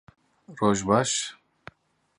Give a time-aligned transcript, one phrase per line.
[0.61, 1.37] Roj baş!